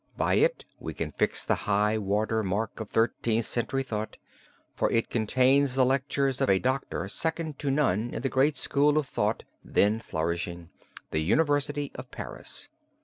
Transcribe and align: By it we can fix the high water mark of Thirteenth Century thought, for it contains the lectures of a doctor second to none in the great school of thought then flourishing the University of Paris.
By 0.17 0.33
it 0.33 0.65
we 0.79 0.95
can 0.95 1.11
fix 1.11 1.45
the 1.45 1.53
high 1.69 1.99
water 1.99 2.41
mark 2.41 2.79
of 2.79 2.89
Thirteenth 2.89 3.45
Century 3.45 3.83
thought, 3.83 4.17
for 4.73 4.91
it 4.91 5.11
contains 5.11 5.75
the 5.75 5.85
lectures 5.85 6.41
of 6.41 6.49
a 6.49 6.57
doctor 6.57 7.07
second 7.07 7.59
to 7.59 7.69
none 7.69 8.09
in 8.11 8.23
the 8.23 8.27
great 8.27 8.57
school 8.57 8.97
of 8.97 9.05
thought 9.07 9.43
then 9.63 9.99
flourishing 9.99 10.71
the 11.11 11.19
University 11.21 11.91
of 11.93 12.09
Paris. 12.09 12.67